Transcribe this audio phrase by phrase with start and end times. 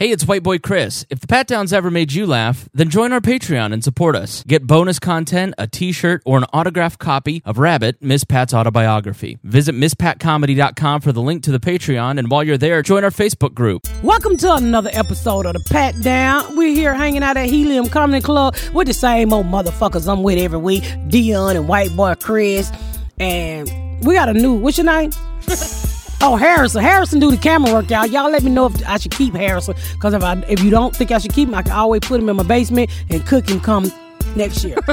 [0.00, 1.04] Hey, it's White Boy Chris.
[1.10, 4.42] If the Pat Downs ever made you laugh, then join our Patreon and support us.
[4.44, 9.36] Get bonus content, a t shirt, or an autographed copy of Rabbit, Miss Pat's autobiography.
[9.44, 13.52] Visit MissPatComedy.com for the link to the Patreon, and while you're there, join our Facebook
[13.52, 13.86] group.
[14.02, 16.56] Welcome to another episode of the Pat Down.
[16.56, 20.38] We're here hanging out at Helium Comedy Club with the same old motherfuckers I'm with
[20.38, 22.72] every week, Dion and White Boy Chris.
[23.18, 23.68] And
[24.02, 25.10] we got a new, what's your name?
[26.22, 26.82] Oh, Harrison.
[26.82, 28.06] Harrison do the camera work, y'all.
[28.06, 29.74] Y'all let me know if I should keep Harrison.
[29.94, 32.20] Because if I if you don't think I should keep him, I can always put
[32.20, 33.90] him in my basement and cook him come
[34.36, 34.76] next year.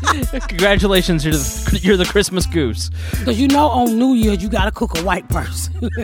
[0.48, 2.90] Congratulations, you're the, you're the Christmas goose.
[3.18, 5.90] Because you know on New Year's you gotta cook a white person.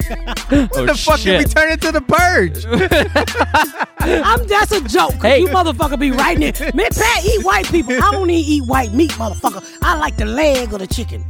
[0.49, 1.51] Oh, the fuck did we shit.
[1.51, 2.65] turn into the purge?
[3.99, 5.15] I'm that's a joke.
[5.15, 5.41] Hey.
[5.41, 6.61] you motherfucker be writing it.
[6.73, 7.95] Man, Pat eat white people.
[7.95, 9.65] I don't even eat white meat, motherfucker.
[9.83, 11.25] I like the leg of the chicken.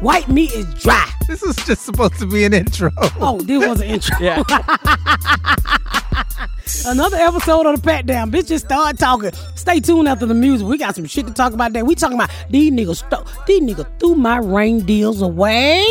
[0.00, 1.10] White meat is dry.
[1.26, 2.90] this was just supposed to be an intro.
[3.20, 4.16] Oh, this was an intro.
[4.20, 4.42] Yeah.
[6.86, 8.30] Another episode of the Pat Down.
[8.30, 9.32] Bitch, just start talking.
[9.54, 10.66] Stay tuned after the music.
[10.66, 11.84] We got some shit to talk about there.
[11.84, 12.96] We talking about these niggas.
[13.06, 15.84] Sto- these niggas threw my rain deals away.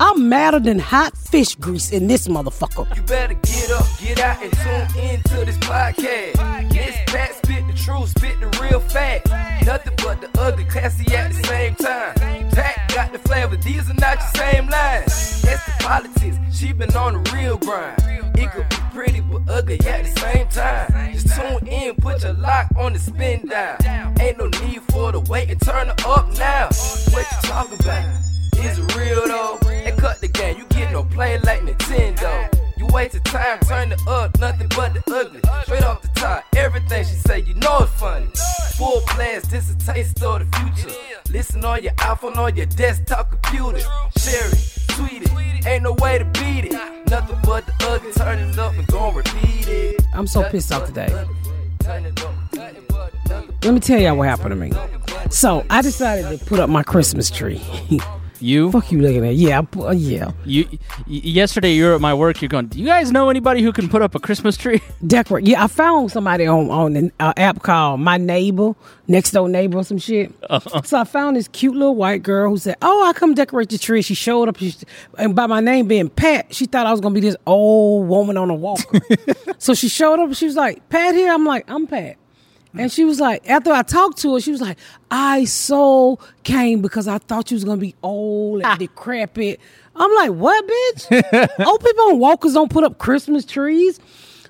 [0.00, 2.94] I'm madder than hot fish grease in this motherfucker.
[2.96, 6.70] You better get up, get out, and tune into this podcast.
[6.70, 9.28] This Pat spit the truth, spit the real fact.
[9.64, 12.14] Nothing but the ugly, classy at the same time.
[12.50, 15.42] Pat got the flavor, these are not your same lines.
[15.42, 18.23] That's the politics, she been on the real grind.
[18.36, 21.12] It could be pretty but ugly at the same time.
[21.12, 23.78] Just tune in, put your lock on the spin down.
[24.20, 26.68] Ain't no need for the wait and turn it up now.
[27.10, 28.20] What you talking about?
[28.58, 29.58] Is it real though?
[29.68, 32.48] And cut the game, you get no play like Nintendo.
[32.76, 35.40] You wasted time, turn it up, nothing but the ugly.
[35.62, 38.26] Straight off the top, everything she say, you know it's funny.
[38.76, 40.94] Full blast, this a taste of the future.
[41.30, 43.80] Listen on your iPhone, on your desktop computer.
[44.18, 46.72] Share it, tweet it, ain't no way to beat it.
[47.10, 50.02] Nothing but the ugly, turn it up and gon' repeat it.
[50.14, 51.08] I'm so pissed off today.
[51.80, 53.54] Turn it up, nothing but the ugly.
[53.62, 54.72] Let me tell y'all what happened to me.
[55.30, 57.60] So I decided to put up my Christmas tree.
[58.40, 59.34] You, Fuck you looking at?
[59.36, 60.32] Yeah, I yeah.
[60.44, 62.42] you, y- yesterday you were at my work.
[62.42, 62.66] You're going.
[62.66, 64.80] Do you guys know anybody who can put up a Christmas tree?
[65.06, 65.46] Decorate.
[65.46, 68.74] Yeah, I found somebody on on an uh, app called My Neighbor,
[69.06, 70.32] Next Door Neighbor, or some shit.
[70.84, 73.78] So I found this cute little white girl who said, "Oh, I come decorate the
[73.78, 74.74] tree." She showed up, she,
[75.16, 78.36] and by my name being Pat, she thought I was gonna be this old woman
[78.36, 79.00] on a walker.
[79.58, 80.34] so she showed up.
[80.34, 82.16] She was like, "Pat here." I'm like, "I'm Pat."
[82.76, 84.78] And she was like, after I talked to her, she was like,
[85.10, 89.60] I so came because I thought you was gonna be old and decrepit.
[89.96, 91.48] I'm like, what, bitch?
[91.66, 94.00] old people on walkers don't put up Christmas trees.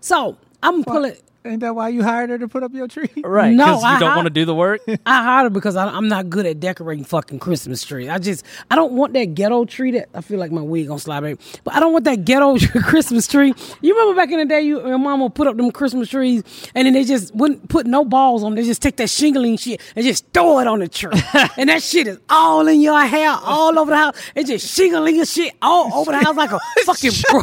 [0.00, 1.16] So I'm pulling.
[1.46, 3.10] Ain't that why you hired her to put up your tree?
[3.24, 3.52] Right.
[3.54, 4.80] No, Because you I- don't I- want to do the work.
[5.06, 8.08] I hired her because I, I'm not good at decorating fucking Christmas tree.
[8.08, 9.90] I just I don't want that ghetto tree.
[9.92, 12.56] That I feel like my wig gonna slide back, but I don't want that ghetto
[12.82, 13.52] Christmas tree.
[13.82, 16.42] You remember back in the day, you your mama would put up them Christmas trees,
[16.74, 18.52] and then they just wouldn't put no balls on.
[18.54, 18.62] them.
[18.62, 21.20] They just take that shingling shit and just throw it on the tree,
[21.58, 24.16] and that shit is all in your hair, all over the house.
[24.34, 27.42] It's just shingling and shit all over the house like a fucking bro.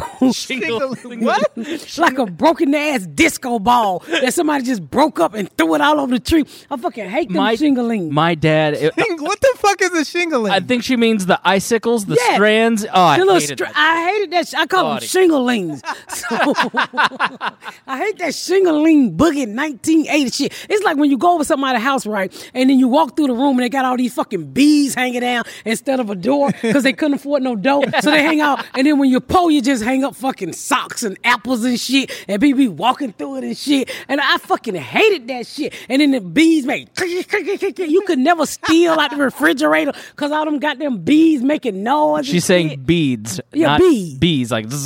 [1.20, 1.98] what?
[1.98, 6.00] like a broken ass disco ball that somebody just broke up and threw it all
[6.00, 6.44] over the tree.
[6.70, 8.12] I fucking hate them My shingling.
[8.12, 8.74] my dad.
[8.74, 10.52] it- what the fuck is a shingling?
[10.52, 12.34] I think she means the icicles, the Yeah.
[12.34, 12.84] strands.
[12.92, 13.76] Oh, I The little hated str- that.
[13.76, 14.48] I hated that.
[14.48, 15.06] Sh- I call them Body.
[15.06, 15.82] shinglings.
[16.08, 16.36] So,
[17.86, 20.66] I hate that shingling boogie 1980 shit.
[20.68, 23.34] It's like when you go over somebody's house, right, and then you walk through the
[23.34, 26.82] room and they got all these fucking bees hanging down instead of a door because
[26.82, 28.64] they couldn't afford no door, so they hang out.
[28.74, 32.10] And then when you pull, you just hang up fucking socks and apples and shit,
[32.28, 33.81] and people be walking through it and shit.
[34.08, 35.74] And I fucking hated that shit.
[35.88, 40.58] And then the bees make you could never steal out the refrigerator because all them
[40.58, 42.26] goddamn bees making noise.
[42.26, 42.86] She's saying shit.
[42.86, 44.18] beads, Yeah, not bees.
[44.18, 44.66] bees, like.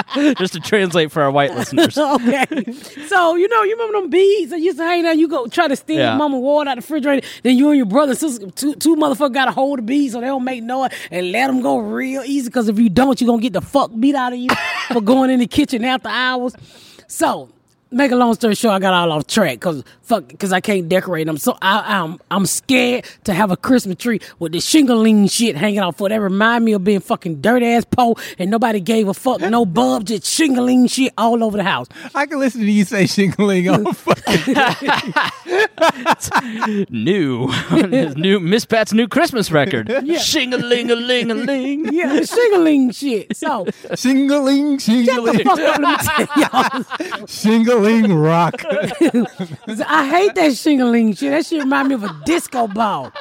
[0.37, 1.97] just to translate for our white listeners.
[1.97, 2.45] okay.
[3.07, 5.67] So, you know, you remember them bees that used to hang there, you go try
[5.67, 6.09] to steal Yeah.
[6.11, 8.95] your mama water out the refrigerator, then you and your brother and sister, two, two
[8.95, 11.77] motherfuckers got to hold the bees so they don't make noise and let them go
[11.77, 14.39] real easy because if you don't, you're going to get the fuck beat out of
[14.39, 14.49] you
[14.93, 16.55] for going in the kitchen after hours.
[17.07, 17.49] So,
[17.91, 20.87] make a long story short, I got all off track because fuck, because I can't
[20.89, 21.37] decorate them.
[21.37, 25.79] So I, I'm I'm scared to have a Christmas tree with the shingling shit hanging
[25.79, 25.97] off.
[25.97, 29.41] For that remind me of being fucking dirt ass po, and nobody gave a fuck,
[29.41, 31.87] no bulb, just shingling shit all over the house.
[32.15, 34.55] I can listen to you say shingling on fucking.
[36.89, 37.51] new,
[38.15, 39.91] new Miss Pat's new Christmas record.
[40.21, 41.93] Shing a ling a ling a ling.
[41.93, 43.35] Yeah, the shingling shit.
[43.35, 45.79] So Shingling, shut the shingling, fuck up.
[45.79, 47.25] Let me tell y'all.
[47.27, 48.63] shingling rock.
[48.69, 51.31] I hate that shingling shit.
[51.31, 53.11] That shit remind me of a disco ball.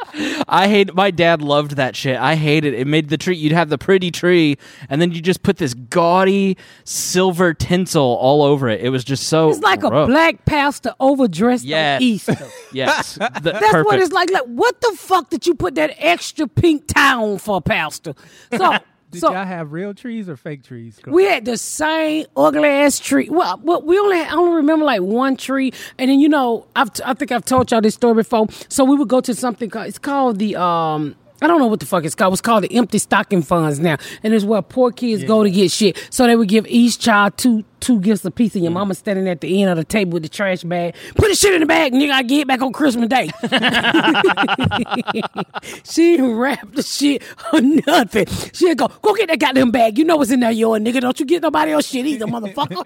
[0.48, 0.94] I hate.
[0.94, 2.16] My dad loved that shit.
[2.18, 2.80] I hated it.
[2.80, 3.36] It made the tree.
[3.36, 4.56] You'd have the pretty tree,
[4.88, 8.80] and then you just put this gaudy silver tinsel all over it.
[8.80, 9.50] It was just so.
[9.50, 11.98] It's like a black pastor overdressed Yes.
[12.00, 12.36] on Easter.
[12.72, 13.86] Yes, The- That's perfect.
[13.86, 14.30] what it's like.
[14.30, 18.14] Like, what the fuck did you put that extra pink tie on for, Pastor?
[18.56, 18.76] So,
[19.10, 21.00] Did so y'all have real trees or fake trees?
[21.06, 23.28] we had the same ugly ass tree.
[23.28, 26.90] Well, well we only I only remember like one tree, and then you know I've
[27.04, 28.46] I think I've told y'all this story before.
[28.68, 31.16] So we would go to something called it's called the um.
[31.42, 32.34] I don't know what the fuck it's called.
[32.34, 35.70] It's called the empty stocking funds now, and it's where poor kids go to get
[35.70, 35.96] shit.
[36.10, 39.28] So they would give each child two two gifts a piece, and your mama standing
[39.28, 40.94] at the end of the table with the trash bag.
[41.14, 42.10] Put the shit in the bag, nigga.
[42.10, 43.30] I get back on Christmas Day.
[45.84, 47.22] she didn't the shit
[47.52, 48.26] or nothing.
[48.52, 49.98] She'd go, go get that goddamn bag.
[49.98, 51.00] You know what's in there, yo, nigga.
[51.00, 52.84] Don't you get nobody else shit either, motherfucker.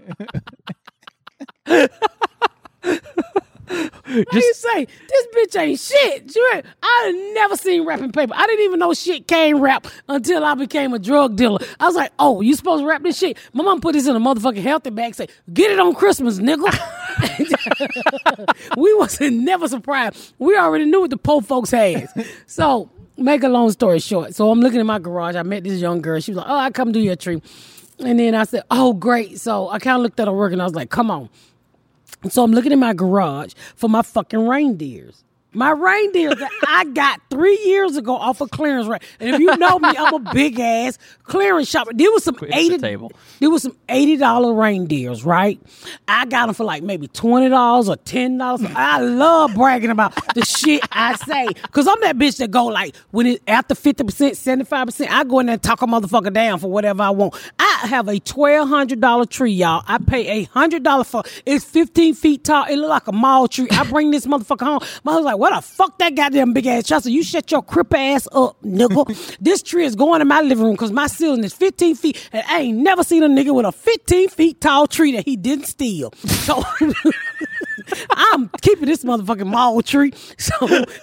[3.67, 4.87] What you say?
[5.09, 6.37] This bitch ain't shit.
[6.83, 8.35] I never seen wrapping paper.
[8.37, 11.59] I didn't even know shit came wrapped until I became a drug dealer.
[11.81, 13.39] I was like, oh, you supposed to wrap this shit?
[13.53, 15.15] My mom put this in a motherfucking healthy bag.
[15.15, 16.71] Say, get it on Christmas, nigga.
[18.77, 20.35] we wasn't never surprised.
[20.39, 22.09] We already knew what the poor folks had.
[22.47, 24.35] So, make a long story short.
[24.35, 25.37] So I'm looking in my garage.
[25.37, 26.21] I met this young girl.
[26.21, 27.41] She was like, oh, I come do your tree.
[28.01, 29.41] And then I said, oh, great.
[29.41, 31.29] So I kind of looked at her work and I was like, come on.
[32.31, 35.25] So I'm looking in my garage for my fucking reindeers.
[35.55, 39.03] My reindeers that I got three years ago off of clearance right.
[39.21, 41.93] And if you know me, I'm a big ass clearance shopper.
[41.95, 43.13] There was some Quit the eighty table.
[43.41, 45.61] There was some eighty dollar reindeers, right?
[46.09, 48.63] I got them for like maybe twenty dollars or ten dollars.
[48.75, 52.97] I love bragging about the shit I say because I'm that bitch that go like
[53.11, 55.87] when it after fifty percent, seventy five percent, I go in there and talk a
[55.87, 57.35] motherfucker down for whatever I want.
[57.59, 59.85] I have a twelve hundred dollar tree, y'all.
[59.87, 62.65] I pay a hundred dollar for it's fifteen feet tall.
[62.65, 63.69] It look like a mall tree.
[63.71, 64.81] I bring this motherfucker home.
[65.05, 67.93] My husband's like, what the fuck that goddamn big ass said, you shut your crip
[67.93, 69.37] ass up, nigga.
[69.41, 72.43] this tree is going in my living room because my ceiling is 15 feet and
[72.49, 75.67] I ain't never seen a nigga with a 15 feet tall tree that he didn't
[75.67, 76.13] steal.
[76.13, 76.63] So
[78.11, 80.13] I'm keeping this motherfucking mall tree.
[80.39, 80.53] So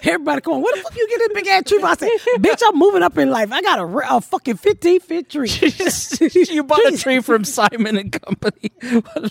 [0.02, 1.78] everybody come on, what the fuck you get this big ass tree?
[1.80, 1.86] for?
[1.86, 2.08] I said,
[2.38, 3.52] bitch, I'm moving up in life.
[3.52, 5.48] I got a, a fucking 15 feet tree.
[6.50, 8.72] you bought a tree from Simon and Company.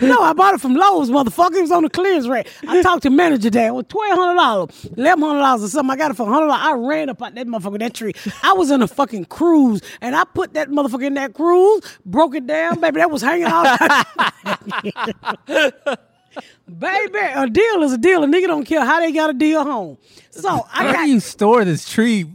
[0.00, 1.56] No, I bought it from Lowe's, motherfucker.
[1.56, 2.46] It was on the clearance rack.
[2.68, 3.68] I talked to manager there.
[3.68, 5.90] It was twelve hundred dollars, eleven hundred dollars or something.
[5.90, 6.62] I got it for hundred dollars.
[6.62, 8.12] I ran up out that motherfucker that tree.
[8.42, 12.34] I was in a fucking cruise, and I put that motherfucker in that cruise, broke
[12.34, 12.98] it down, baby.
[12.98, 13.78] That was hanging out.
[16.78, 18.22] baby, a deal is a deal.
[18.24, 19.98] A nigga don't care how they got a deal home.
[20.30, 21.04] So I Where got.
[21.04, 22.26] do you store this tree?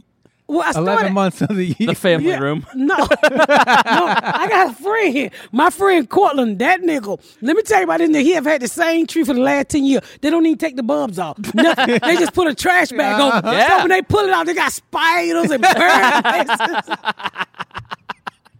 [0.48, 1.86] well, I started, Eleven months of the year.
[1.88, 2.38] The family Yeah.
[2.40, 2.66] room.
[2.74, 5.30] No, no, I got a friend.
[5.50, 7.18] My friend Cortland, that nigga.
[7.40, 8.22] Let me tell you about this nigga.
[8.22, 10.02] He have had the same tree for the last 10 years.
[10.20, 11.38] They don't even take the bulbs off.
[11.54, 11.98] Nothing.
[12.02, 13.50] they just put a trash bag over.
[13.54, 13.68] Yeah.
[13.68, 16.50] So when they pull it out, they got spiders and birds.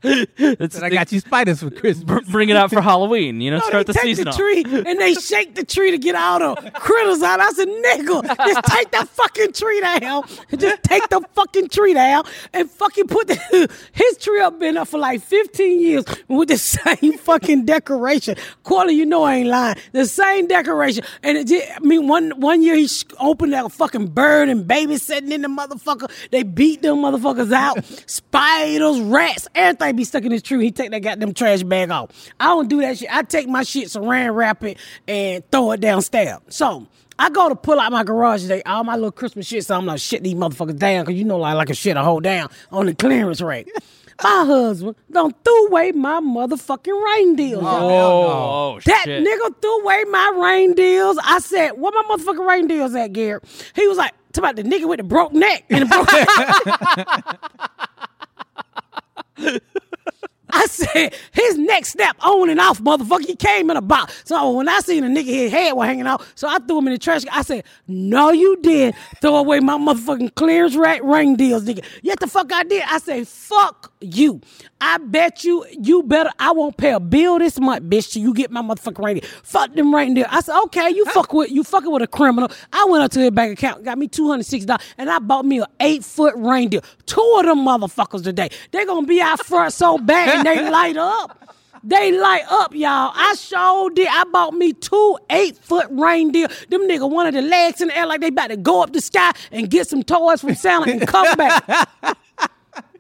[0.05, 2.29] And I got you spiders for Christmas.
[2.29, 3.41] bring it out for Halloween.
[3.41, 4.37] You know, No, start the take season the off.
[4.37, 7.41] tree and they shake the tree to get all the critters out.
[7.41, 10.25] I said, nigga, just take that fucking tree down.
[10.57, 14.89] Just take the fucking tree down and fucking put the, his tree up been up
[14.89, 18.37] for like 15 years with the same fucking decoration.
[18.65, 19.77] Corley, you know I ain't lying.
[19.93, 21.05] The same decoration.
[21.23, 24.67] And it just, I mean, one one year he sh- opened that fucking bird and
[24.67, 26.11] baby sitting in the motherfucker.
[26.31, 27.85] They beat them motherfuckers out.
[28.11, 30.65] Spiders, rats, everything be stuck in his tree.
[30.65, 32.11] He take that goddamn trash bag off.
[32.41, 33.15] I don't do that shit.
[33.15, 34.79] I take my shit, saran wrap it,
[35.09, 36.39] and throw it downstairs.
[36.49, 36.87] So
[37.19, 39.65] I go to pull out my garage today, all my little Christmas shit.
[39.65, 42.05] So I'm like, shit these motherfuckers down, cause you know like like a shit I
[42.05, 43.67] hold down on the clearance rack.
[44.23, 47.67] My husband don't threw away my motherfucking rain y'all.
[47.67, 49.27] Oh, oh, That shit.
[49.27, 51.19] nigga threw away my rain deals.
[51.25, 54.63] I said, "What my motherfucking rain deals at, Garrett?" He was like, "Talk about the
[54.63, 56.09] nigga with the broke neck and the broke."
[60.55, 63.27] I said, his neck snapped on and off, motherfucker.
[63.27, 64.23] He came in a box.
[64.27, 66.23] So when I seen a nigga, his head was hanging out.
[66.35, 67.23] So I threw him in the trash.
[67.33, 68.95] I said, no, you did.
[69.23, 71.83] Throw away my motherfucking clearance rack reindeers, nigga.
[72.03, 72.83] Yet the fuck I did.
[72.87, 74.43] I said, fuck you.
[74.85, 78.35] I bet you, you better, I won't pay a bill this month, bitch, till you
[78.35, 79.29] get my motherfucking reindeer.
[79.45, 80.27] Fuck them reindeer.
[80.29, 82.51] I said, okay, you fuck with, you fucking with a criminal.
[82.73, 85.67] I went up to his bank account, got me $260, and I bought me an
[85.81, 86.81] eight foot reindeer.
[87.07, 88.49] Two of them motherfuckers today.
[88.73, 91.39] They're gonna be out front so bad and they light up.
[91.85, 93.13] They light up, y'all.
[93.15, 94.07] I sure did.
[94.09, 96.47] I bought me two eight foot reindeer.
[96.69, 99.01] Them nigga wanted the legs in the air like they about to go up the
[99.01, 101.89] sky and get some toys from Santa and come back.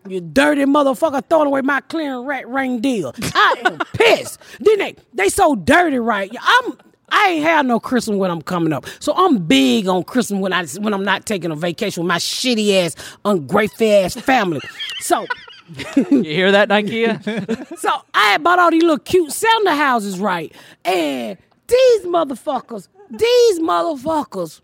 [0.08, 3.12] You dirty motherfucker throwing away my clearing rat reindeer.
[3.22, 4.40] I am pissed.
[4.58, 6.28] Then they they so dirty, right?
[6.40, 6.76] I'm
[7.08, 8.86] I ain't had no Christmas when I'm coming up.
[8.98, 12.18] So I'm big on Christmas when I when I'm not taking a vacation with my
[12.18, 14.60] shitty ass, ungrateful ass family.
[15.00, 15.26] So
[16.10, 17.78] You hear that, Nikea?
[17.78, 20.54] so I bought all these little cute Santa houses, right?
[20.84, 24.60] And these motherfuckers, these motherfuckers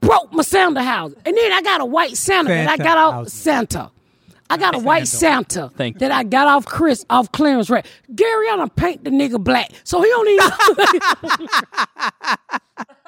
[0.00, 1.12] broke my Santa house.
[1.24, 3.28] And then I got a white Santa, that I got off.
[3.28, 3.90] Santa.
[4.48, 7.84] I got a white Santa Thank that I got off Chris off clearance right.
[8.14, 11.48] Gary, I done paint the nigga black, so he don't even.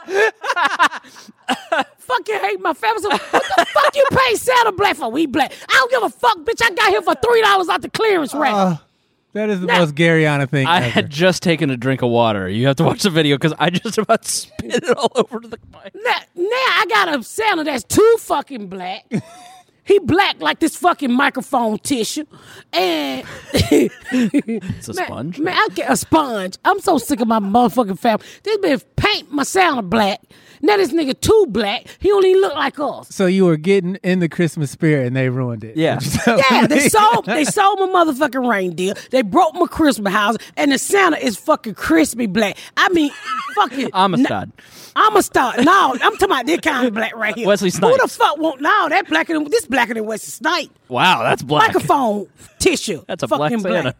[1.98, 3.02] Fucking hate my family.
[3.02, 5.10] So what the fuck you pay Santa black for?
[5.10, 5.52] We black.
[5.68, 6.62] I don't give a fuck, bitch.
[6.62, 8.54] I got here for three dollars out the clearance rack.
[8.54, 8.76] Uh,
[9.34, 10.88] that is the Now- most Garyana thing I ever.
[10.88, 12.48] had just taken a drink of water.
[12.48, 15.58] You have to watch the video because I just about spit it all over the
[15.72, 15.94] mic.
[15.94, 19.04] Now, now I got a Santa that's too fucking black.
[19.84, 22.24] he black like this fucking microphone tissue,
[22.72, 25.38] and It's a sponge.
[25.38, 26.56] Man, I get a sponge.
[26.64, 28.24] I'm so sick of my motherfucking family.
[28.42, 30.20] This bitch paint my Santa black.
[30.60, 31.86] Now this nigga too black.
[32.00, 33.08] He don't even look like us.
[33.14, 35.76] so you were getting in the Christmas spirit and they ruined it.
[35.76, 36.00] Yeah.
[36.26, 38.94] Yeah, they sold they sold my motherfucking reindeer.
[39.10, 42.56] They broke my Christmas house, and the Santa is fucking crispy black.
[42.76, 43.12] I mean,
[43.54, 43.90] fucking.
[43.92, 44.52] Amistad.
[44.96, 45.54] I'm a star.
[45.62, 47.46] No, I'm talking about this kind of black right here.
[47.46, 47.92] Wesley Snipe.
[47.92, 48.60] Who the fuck won't?
[48.60, 50.70] No, that blacker than this blacker than Wesley Snipe.
[50.88, 51.68] Wow, that's black.
[51.68, 52.26] Microphone
[52.58, 53.04] tissue.
[53.06, 53.94] That's a black fucking Santa.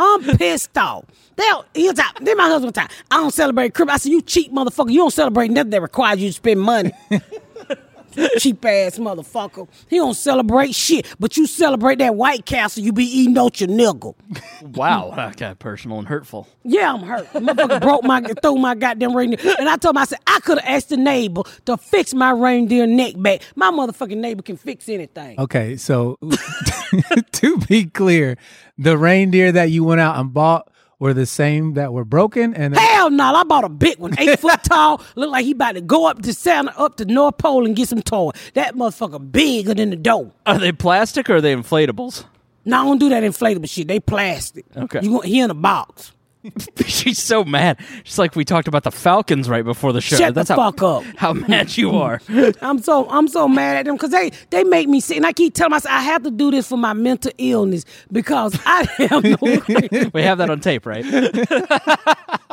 [0.00, 1.04] I'm pissed off.
[1.36, 2.18] They he'll talk.
[2.20, 2.90] Then my husband talk.
[3.10, 3.94] I don't celebrate Christmas.
[3.94, 4.90] I said, you cheap motherfucker.
[4.90, 6.92] You don't celebrate nothing that requires you to spend money.
[8.38, 9.68] cheap ass motherfucker.
[9.88, 12.82] He don't celebrate shit, but you celebrate that White Castle.
[12.82, 14.14] You be eating out your nigga.
[14.62, 16.46] Wow, that got personal and hurtful.
[16.64, 17.26] Yeah, I'm hurt.
[17.32, 19.38] Motherfucker broke my threw my goddamn reindeer.
[19.58, 22.30] And I told him, I said, I could have asked the neighbor to fix my
[22.30, 23.42] reindeer neck back.
[23.56, 25.40] My motherfucking neighbor can fix anything.
[25.40, 26.18] Okay, so
[27.32, 28.36] to be clear,
[28.78, 30.69] the reindeer that you went out and bought
[31.00, 34.38] were the same that were broken, and Hell no, I bought a big one, eight
[34.40, 35.02] foot tall.
[35.16, 37.88] Look like he about to go up to Santa, up to North Pole and get
[37.88, 38.30] some toy.
[38.54, 40.32] That motherfucker bigger than the dough.
[40.46, 42.24] Are they plastic or are they inflatables?
[42.64, 43.88] No, I don't do that inflatable shit.
[43.88, 44.66] They plastic.
[44.76, 45.00] Okay.
[45.02, 46.12] You want he in a box.
[46.86, 47.78] She's so mad.
[48.04, 50.16] She's like we talked about the Falcons right before the show.
[50.16, 51.04] Shut That's the how, fuck up.
[51.16, 52.20] How mad you are.
[52.60, 55.16] I'm so I'm so mad at them because they they make me sick.
[55.16, 58.58] And I keep telling myself I have to do this for my mental illness because
[58.64, 61.04] I have no we have that on tape, right?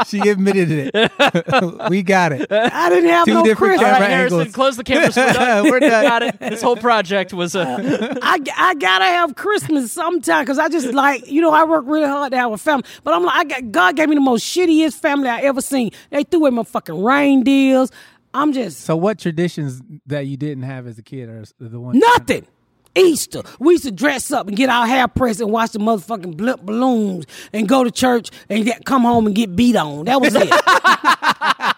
[0.06, 1.90] She admitted it.
[1.90, 2.52] we got it.
[2.52, 3.94] I didn't have Two no different Christmas.
[3.94, 4.56] All right, Harrison, angles.
[4.56, 5.16] close the cameras.
[5.16, 5.64] We're done.
[5.72, 6.04] We're done.
[6.08, 6.40] Got it.
[6.40, 11.30] This whole project was uh, I, I gotta have Christmas sometime because I just like
[11.30, 13.72] you know I work really hard to have a family, but I'm like I got
[13.72, 15.92] God gave me the most shittiest family I ever seen.
[16.10, 17.92] They threw away my fucking reindeers.
[18.34, 21.98] I'm just So, what traditions that you didn't have as a kid are the ones?
[22.00, 22.46] nothing.
[22.98, 26.36] Easter, we used to dress up and get our hair pressed and watch the motherfucking
[26.36, 30.06] blimp balloons and go to church and get, come home and get beat on.
[30.06, 30.50] That was it.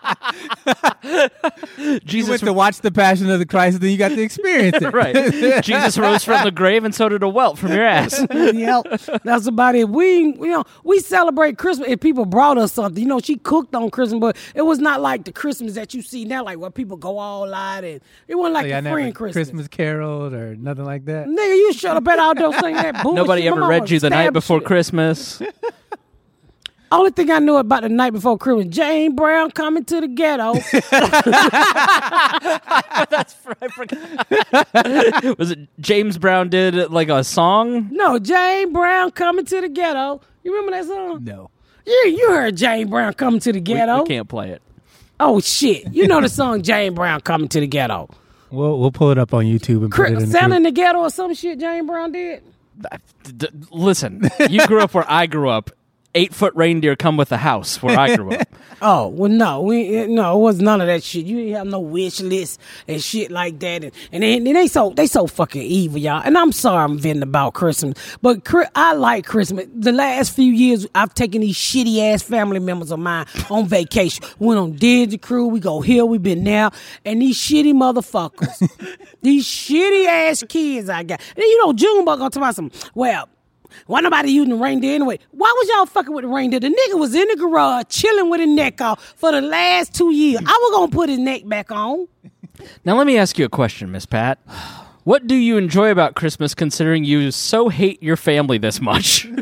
[1.78, 2.30] You Jesus.
[2.30, 4.94] went to watch the Passion of the Christ, and then you got to experience it.
[4.94, 5.64] right.
[5.64, 8.26] Jesus rose from the grave, and so did a welt from your ass.
[8.32, 8.86] yep,
[9.24, 9.90] that's about it.
[9.90, 13.02] We, you know, we celebrate Christmas if people brought us something.
[13.02, 16.02] You know, she cooked on Christmas, but it was not like the Christmas that you
[16.02, 18.90] see now, like where people go all out and it wasn't like So, y'all the
[18.92, 19.48] friend Christmas.
[19.48, 21.28] Christmas caroled or nothing like that.
[21.28, 23.16] Nigga, you shut up out there singing that bullshit.
[23.16, 24.60] Nobody ever read you the night before.
[24.60, 25.42] Christmas.
[26.92, 30.54] Only thing I knew about the night before Christmas, Jane Brown coming to the ghetto.
[33.10, 35.38] That's I forgot.
[35.40, 37.90] Was it James Brown did like a song?
[37.92, 40.22] no, Jane Brown coming to the ghetto.
[40.44, 41.24] You remember that song?
[41.24, 41.50] No.
[41.86, 44.02] Yeah, you heard Jane Brown coming to the We, ghetto.
[44.04, 44.62] we can't play it.
[45.20, 48.10] Oh shit, you know the song Jane Brown coming to the ghetto.
[48.52, 50.58] We'll we'll pull it up on YouTube and put it in Chris, the Santa group.
[50.58, 52.42] in the ghetto or some shit Jane Brown did.
[53.24, 55.72] D- d- listen, you grew up where I grew up.
[56.16, 58.48] Eight foot reindeer come with a house where I grew up.
[58.82, 61.26] Oh well, no, we no, it was none of that shit.
[61.26, 64.68] You didn't have no wish list and shit like that, and and they, and they
[64.68, 66.22] so they so fucking evil, y'all.
[66.24, 69.66] And I'm sorry I'm venting about Christmas, but I like Christmas.
[69.76, 74.24] The last few years, I've taken these shitty ass family members of mine on vacation.
[74.40, 75.48] Went on Digi Crew.
[75.48, 76.06] We go here.
[76.06, 76.70] We been there,
[77.04, 81.20] and these shitty motherfuckers, these shitty ass kids I got.
[81.36, 82.72] And you know, Junebug gonna talk about some.
[82.96, 83.28] Well.
[83.88, 85.20] Why nobody using the reindeer anyway?
[85.32, 86.60] Why was y'all fucking with the reindeer?
[86.60, 90.12] The nigga was in the garage chilling with his neck off for the last two
[90.14, 90.42] years.
[90.46, 92.08] I was gonna put his neck back on.
[92.86, 94.40] Now let me ask you a question, Miss Pat.
[95.04, 99.28] What do you enjoy about Christmas considering you so hate your family this much?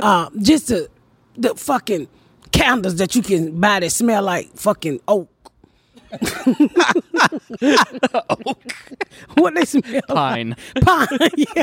[0.00, 0.88] Uh, just to
[1.36, 2.06] the fucking
[2.52, 5.28] candles that you can buy that smell like fucking oak.
[9.34, 10.00] what they smell?
[10.08, 11.06] Pine, Pine.
[11.36, 11.62] Yeah.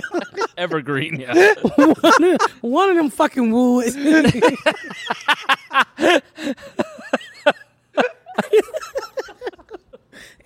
[0.58, 1.20] evergreen.
[1.20, 1.54] Yeah.
[1.76, 3.96] one, of, one of them fucking woods.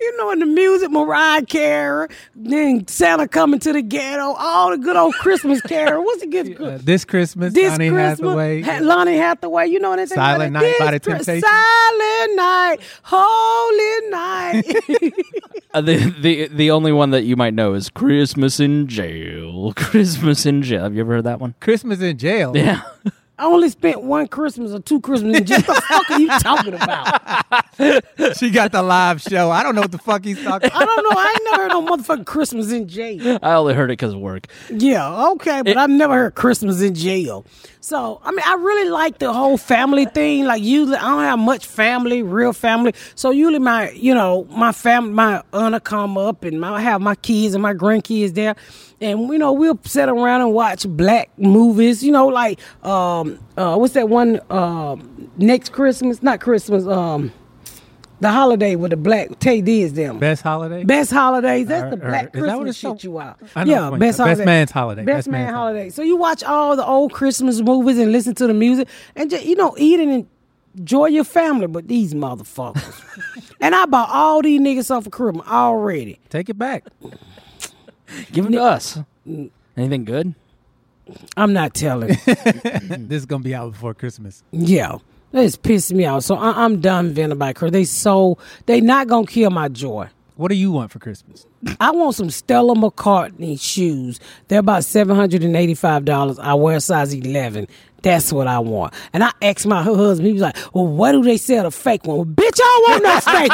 [0.00, 4.78] You know, in the music, Mariah Carey, then Santa coming to the ghetto, all the
[4.78, 6.02] good old Christmas carol.
[6.06, 6.60] What's the good?
[6.60, 8.62] Uh, this Christmas, this Donny Christmas, Hathaway.
[8.62, 10.78] Ha- Lonnie Hathaway, you know anything Silent about Night it?
[10.78, 11.44] by the Chris- Temptations?
[11.50, 15.12] Silent night, holy night.
[15.72, 19.72] Uh, the the the only one that you might know is Christmas in Jail.
[19.76, 20.82] Christmas in Jail.
[20.82, 21.54] Have you ever heard that one?
[21.60, 22.56] Christmas in jail.
[22.56, 22.82] Yeah.
[23.40, 25.40] I only spent one Christmas or two Christmases.
[25.48, 28.36] Just what the fuck are you talking about?
[28.36, 29.50] she got the live show.
[29.50, 30.68] I don't know what the fuck he's talking.
[30.68, 30.82] About.
[30.82, 31.18] I don't know.
[31.18, 33.38] I ain't never heard no motherfucking Christmas in jail.
[33.42, 34.46] I only heard it because of work.
[34.68, 37.46] Yeah, okay, but I've never heard Christmas in jail.
[37.82, 40.44] So, I mean, I really like the whole family thing.
[40.44, 42.92] Like, usually, I don't have much family, real family.
[43.14, 47.00] So, usually, my, you know, my family, my aunt will come up and I have
[47.00, 48.54] my kids and my grandkids there.
[49.00, 53.76] And, you know, we'll sit around and watch black movies, you know, like, um, uh,
[53.76, 56.22] what's that one, um, next Christmas?
[56.22, 57.32] Not Christmas, um,
[58.20, 60.18] the holiday with the black Taye Diggs them.
[60.18, 60.84] Best holiday.
[60.84, 61.66] Best holidays.
[61.68, 63.38] That's Or- the black is that what Christmas it's shit you out.
[63.56, 64.00] I know yeah, which one.
[64.00, 65.04] best Best man's holiday.
[65.04, 65.90] Best, Best man man's holiday.
[65.90, 69.44] So you watch all the old Christmas movies and listen to the music and just
[69.46, 70.26] you know eat and
[70.76, 71.66] enjoy your family.
[71.66, 76.18] But these motherfuckers, and I bought all these niggas off of Christmas already.
[76.28, 76.84] Take it back.
[78.32, 78.98] Give it to us.
[79.76, 80.34] Anything good?
[81.36, 82.08] I'm not telling.
[82.26, 84.42] this is gonna be out before Christmas.
[84.52, 84.98] yeah.
[85.32, 86.24] Just pissed me off.
[86.24, 87.72] So I- I'm done venting about Christmas.
[87.72, 88.36] They so
[88.66, 90.08] they not gonna kill my joy.
[90.34, 91.46] What do you want for Christmas?
[91.78, 94.18] I want some Stella McCartney shoes.
[94.48, 96.38] They're about seven hundred and eighty-five dollars.
[96.38, 97.68] I wear a size eleven.
[98.02, 98.94] That's what I want.
[99.12, 100.26] And I asked my husband.
[100.26, 102.90] He was like, "Well, why do they sell the fake one?" Well, bitch, I don't
[102.90, 103.52] want no fake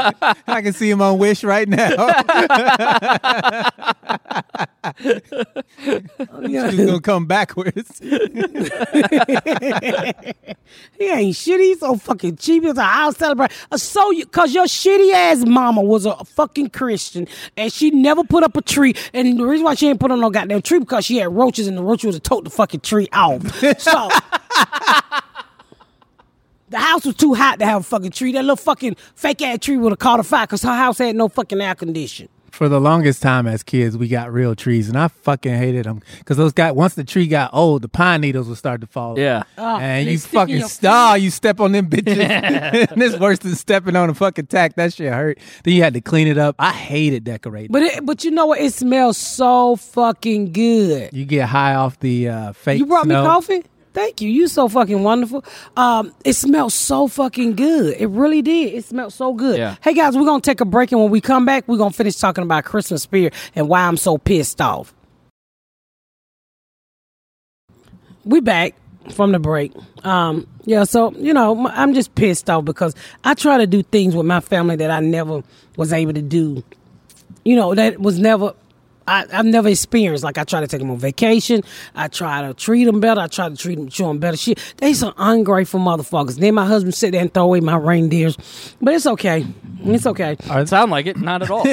[0.00, 0.14] one.
[0.46, 1.88] I can see him on Wish right now.
[6.42, 8.00] He's gonna come backwards.
[10.98, 11.60] He ain't shit.
[11.60, 12.64] He's so fucking cheap.
[12.64, 13.50] It's a house celebrate.
[13.70, 17.26] Uh, so you, cause your shitty ass mama was a fucking Christian
[17.56, 18.94] and she never put up a tree.
[19.12, 21.66] And the reason why she ain't put on no goddamn tree because she had roaches
[21.66, 23.42] and the roaches would have took the fucking tree off.
[23.78, 24.08] So
[26.70, 28.32] the house was too hot to have a fucking tree.
[28.32, 31.14] That little fucking fake ass tree would have caught a fire because her house had
[31.14, 32.28] no fucking air condition.
[32.54, 36.02] For the longest time as kids, we got real trees, and I fucking hated them
[36.20, 36.72] because those guys.
[36.72, 39.18] Once the tree got old, the pine needles would start to fall.
[39.18, 39.42] Yeah.
[39.58, 42.16] and you fucking star, you step on them bitches.
[42.16, 44.76] and it's worse than stepping on a fucking tack.
[44.76, 45.38] That shit hurt.
[45.64, 46.54] Then you had to clean it up.
[46.60, 47.72] I hated decorating.
[47.72, 48.60] But it, but you know what?
[48.60, 51.10] It smells so fucking good.
[51.12, 52.78] you get high off the uh, fake.
[52.78, 53.22] You brought snow.
[53.22, 53.64] me coffee?
[53.94, 54.28] Thank you.
[54.28, 55.44] You so fucking wonderful.
[55.76, 57.96] Um, it smelled so fucking good.
[57.96, 58.74] It really did.
[58.74, 59.56] It smelled so good.
[59.56, 59.76] Yeah.
[59.82, 62.16] Hey guys, we're gonna take a break and when we come back, we're gonna finish
[62.16, 64.92] talking about Christmas spirit and why I'm so pissed off.
[68.24, 68.74] We back
[69.12, 69.72] from the break.
[70.02, 74.16] Um, yeah, so you know, I'm just pissed off because I try to do things
[74.16, 75.44] with my family that I never
[75.76, 76.64] was able to do.
[77.44, 78.54] You know, that was never.
[79.06, 80.24] I, I've never experienced.
[80.24, 81.62] Like I try to take them on vacation.
[81.94, 83.20] I try to treat them better.
[83.20, 84.58] I try to treat them, show them better shit.
[84.78, 86.36] They some ungrateful motherfuckers.
[86.36, 88.36] Then my husband sit there and throw away my reindeers,
[88.80, 89.46] but it's okay.
[89.84, 90.36] It's okay.
[90.64, 91.16] Sound like it?
[91.16, 91.64] Not at all.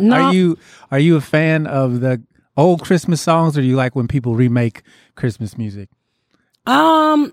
[0.00, 0.16] No.
[0.20, 0.58] Are you
[0.90, 2.22] are you a fan of the
[2.56, 4.82] old Christmas songs, or do you like when people remake
[5.14, 5.88] Christmas music?
[6.66, 7.32] Um,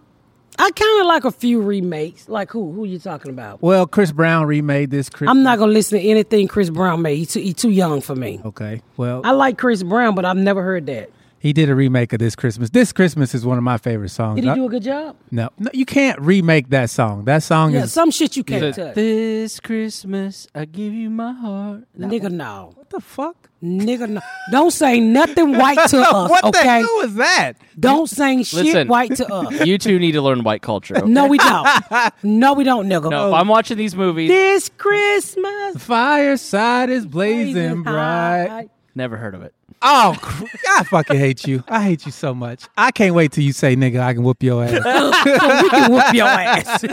[0.60, 2.28] I kind of like a few remakes.
[2.28, 2.72] Like who?
[2.72, 3.62] Who you talking about?
[3.62, 5.30] Well, Chris Brown remade this Christmas.
[5.30, 7.18] I'm not gonna listen to anything Chris Brown made.
[7.18, 8.42] He's too, he too young for me.
[8.44, 8.82] Okay.
[8.98, 11.12] Well, I like Chris Brown, but I've never heard that.
[11.48, 12.70] He did a remake of this Christmas.
[12.72, 14.36] This Christmas is one of my favorite songs.
[14.42, 15.16] Did he do a good job?
[15.32, 17.24] no, no, you can't remake that song.
[17.24, 18.96] That song Yeah, is some shit you can't touch.
[18.96, 21.84] this Christmas, I give you my heart.
[21.98, 22.72] Nigga, no.
[22.76, 23.50] what the fuck?
[23.64, 24.22] Nigga, no.
[24.52, 26.68] Don't say nothing white to us, what the okay?
[26.82, 27.54] hell was that?
[27.80, 28.88] Don't say shit Listen.
[28.90, 29.66] white to us.
[29.66, 30.98] You two need to learn white culture.
[30.98, 31.08] okay?
[31.08, 31.68] No, we don't.
[32.24, 33.10] No, we don't, nigga.
[33.10, 34.30] No, if I'm watching these movies.
[34.30, 38.48] This Christmas, The fireside is blazing blazing bright.
[38.50, 38.70] high.
[38.96, 39.54] Never heard of it.
[39.82, 41.64] Oh, cr- I fucking hate you.
[41.68, 42.64] I hate you so much.
[42.78, 44.74] I can't wait till you say, "Nigga, I can whoop your ass."
[45.64, 46.84] We can whoop your ass.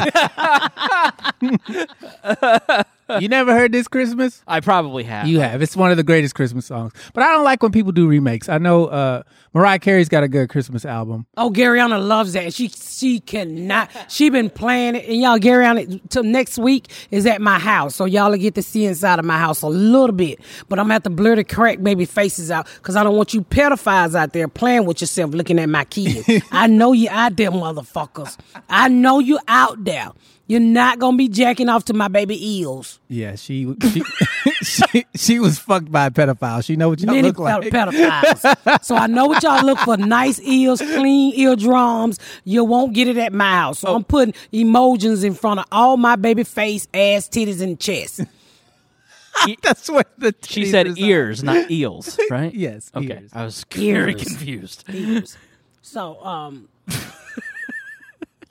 [3.21, 4.43] you never heard this Christmas?
[4.47, 5.27] I probably have.
[5.27, 5.63] You have.
[5.63, 6.93] It's one of the greatest Christmas songs.
[7.13, 8.49] But I don't like when people do remakes.
[8.49, 9.23] I know uh,
[9.53, 11.27] Mariah Carey's got a good Christmas album.
[11.37, 12.53] Oh, Garyana loves that.
[12.53, 13.91] She she cannot.
[14.09, 18.05] She been playing it, and y'all Garyana till next week is at my house, so
[18.05, 20.41] y'all will get to see inside of my house a little bit.
[20.69, 23.35] But I'm gonna have to blur the crack baby faces out because I don't want
[23.35, 26.29] you pedophiles out there playing with yourself, looking at my kids.
[26.51, 28.37] I know you out there, motherfuckers.
[28.69, 30.11] I know you out there.
[30.47, 33.01] You're not gonna be jacking off to my baby eels.
[33.09, 34.03] Yeah, she she
[34.63, 36.63] she, she was fucked by a pedophile.
[36.63, 37.63] She know what y'all Many look like.
[37.73, 38.85] pedophiles.
[38.85, 42.19] so I know what y'all look for: nice ears, clean eardrums.
[42.45, 43.79] You won't get it at my house.
[43.79, 48.21] So I'm putting emojis in front of all my baby face, ass, titties, and chest.
[49.63, 50.99] That's what the She said is.
[50.99, 52.55] ears, not eels, right?
[52.55, 53.15] Yes, Okay.
[53.15, 53.31] ears.
[53.33, 54.23] I was very Ears.
[54.25, 54.85] confused.
[54.93, 55.37] Ears.
[55.83, 56.69] So um,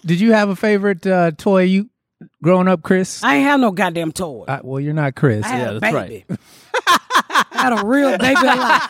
[0.06, 1.90] Did you have a favorite uh, toy you
[2.42, 3.24] growing up, Chris?
[3.24, 4.46] I ain't have no goddamn toy.
[4.48, 5.46] Uh, well, you're not Chris.
[5.46, 6.26] I had a that's baby.
[7.30, 8.82] I had a real baby alive.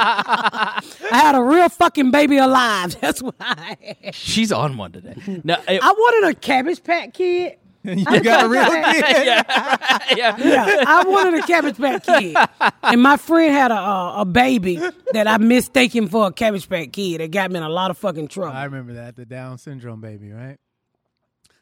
[0.00, 2.96] I had a real fucking baby alive.
[3.00, 4.14] That's what I had.
[4.14, 5.16] She's on one today.
[5.42, 7.56] No, it- I wanted a Cabbage Patch kid.
[7.84, 9.04] you got a real kid.
[10.16, 10.36] yeah.
[10.38, 12.36] Yeah, I wanted a Cabbage Patch kid,
[12.82, 14.80] and my friend had a a, a baby
[15.12, 17.20] that I mistaken for a Cabbage Patch kid.
[17.20, 18.56] It got me in a lot of fucking trouble.
[18.56, 20.58] I remember that the Down syndrome baby, right?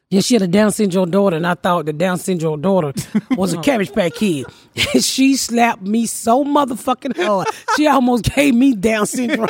[0.09, 2.93] Yeah, she had a Down syndrome daughter, and I thought the Down syndrome daughter
[3.31, 4.45] was a Cabbage Patch kid.
[4.93, 9.49] And she slapped me so motherfucking hard, she almost gave me Down syndrome.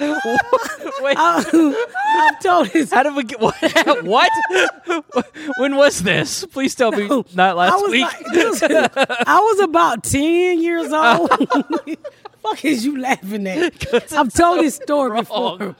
[1.00, 2.92] Wait, I'm told this.
[2.92, 3.54] how did we get what?
[4.04, 4.30] what?
[5.58, 6.44] when was this?
[6.46, 8.02] Please tell me not I last was week.
[8.04, 11.30] like, this- I was about ten years old.
[12.42, 14.12] Fuck is you laughing at?
[14.12, 15.76] I've told this story before.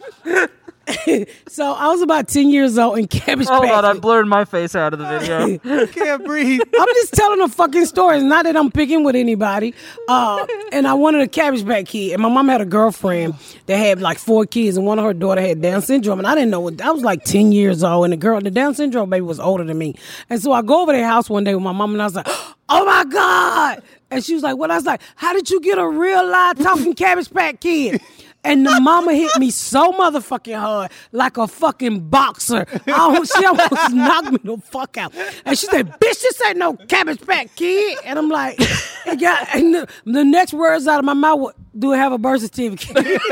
[1.48, 3.56] so I was about ten years old in Cabbage Patch.
[3.56, 5.86] Hold on, I blurred my face out of the video.
[5.88, 6.60] Can't breathe.
[6.78, 8.16] I'm just telling a fucking story.
[8.16, 9.74] It's not that I'm picking with anybody.
[10.08, 12.12] Uh, and I wanted a cabbage patch kid.
[12.12, 13.34] And my mom had a girlfriend
[13.66, 16.18] that had like four kids, and one of her daughter had Down syndrome.
[16.18, 18.50] And I didn't know what I was like 10 years old, and the girl, the
[18.50, 19.94] Down syndrome baby was older than me.
[20.30, 22.14] And so I go over their house one day with my mom, and I was
[22.14, 22.26] like,
[22.68, 23.82] oh my God.
[24.10, 24.70] And she was like, what?
[24.70, 28.00] I was like, how did you get a real live talking cabbage patch kid?
[28.44, 32.66] And the mama hit me so motherfucking hard, like a fucking boxer.
[32.88, 35.14] I she almost knocked me the fuck out.
[35.44, 38.58] And she said, "Bitch, this ain't no cabbage patch kid." And I'm like,
[39.06, 42.12] and got, and the, the next words out of my mouth, were, "Do I have
[42.12, 43.22] a birth certificate?"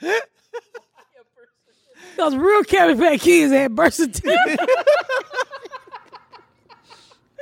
[2.16, 4.62] Those real cabbage patch kids had birth certificates.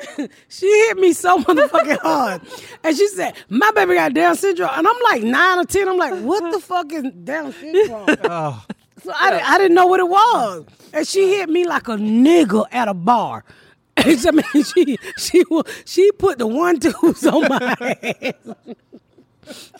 [0.48, 2.42] she hit me so motherfucking hard.
[2.84, 4.70] And she said, My baby got Down syndrome.
[4.72, 5.88] And I'm like nine or 10.
[5.88, 8.06] I'm like, What the fuck is Down syndrome?
[8.24, 8.64] Oh.
[9.02, 10.64] So I, I didn't know what it was.
[10.92, 13.44] And she hit me like a nigga at a bar.
[13.96, 15.44] And I mean, she, she,
[15.84, 18.76] she put the one twos on my ass.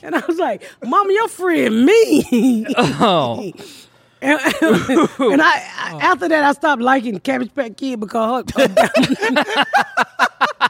[0.02, 2.66] And I was like, Mama, your friend me.
[2.76, 3.52] Oh,
[4.22, 6.00] And, and I, I- oh.
[6.00, 9.44] after that, I stopped liking Cabbage Patch Kid because her, her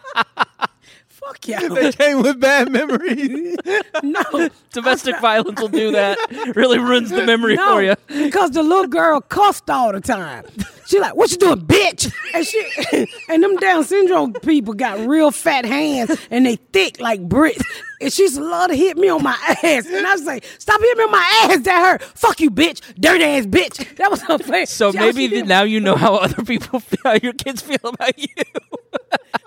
[1.26, 1.68] fuck y'all.
[1.74, 3.56] They came with bad memories.
[4.02, 4.22] No,
[4.72, 6.18] domestic violence will do that.
[6.54, 7.94] Really ruins the memory for you.
[8.06, 10.44] because the little girl cussed all the time.
[10.86, 15.30] She like, "What you doing, bitch?" And she and them Down syndrome people got real
[15.30, 17.64] fat hands and they thick like bricks.
[18.00, 19.86] And she used to love to hit me on my ass.
[19.86, 22.02] And I was like, "Stop hitting me on my ass, that hurt.
[22.02, 24.70] Fuck you, bitch, dirty ass bitch." That was her face.
[24.70, 27.18] So She- oh, maybe she th- did- now you know how other people feel, how
[27.22, 28.28] your kids feel about you.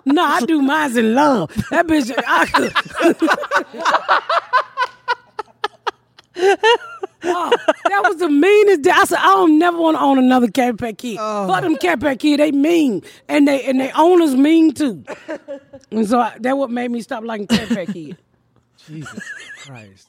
[0.05, 1.49] No, I do mines in love.
[1.71, 2.11] That bitch.
[2.27, 3.69] I,
[7.21, 7.49] Oh,
[7.83, 8.83] that was the meanest.
[8.83, 8.91] day.
[8.91, 11.17] I said I don't never want to own another cat pet kid.
[11.19, 11.47] Oh.
[11.49, 12.39] Fuck them cat pet kid.
[12.39, 15.03] They mean, and they and they owners mean too.
[15.91, 18.17] And so I, that what made me stop liking cat pet kid.
[18.87, 19.19] Jesus
[19.65, 20.07] Christ.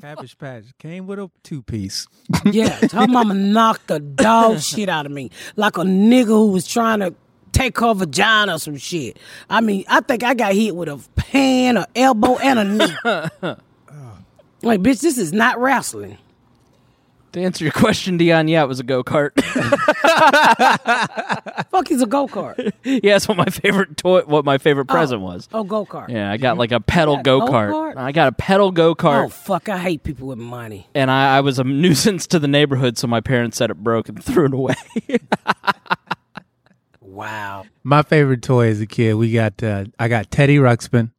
[0.00, 2.06] Cabbage Patch came with a two piece.
[2.44, 6.66] Yeah, her mama knocked the dog shit out of me like a nigga who was
[6.66, 7.14] trying to
[7.56, 9.18] take her vagina or some shit.
[9.48, 12.94] I mean, I think I got hit with a pan, a elbow, and a knee.
[14.62, 16.18] like, bitch, this is not wrestling.
[17.32, 19.38] To answer your question, Dion, yeah, it was a go kart.
[21.70, 22.72] Fuck is a go kart.
[22.84, 25.46] yeah, that's what my favorite toy, what my favorite present oh, was.
[25.52, 26.08] Oh, go kart.
[26.08, 27.96] Yeah, I got like a pedal go go-kart?
[27.96, 29.24] I got a pedal go kart.
[29.24, 29.68] Oh kart, fuck!
[29.68, 30.88] I hate people with money.
[30.94, 34.08] and I, I was a nuisance to the neighborhood, so my parents said it broke
[34.08, 34.74] and threw it away.
[37.16, 37.64] Wow.
[37.82, 41.10] My favorite toy as a kid, we got uh, I got Teddy Ruxpin,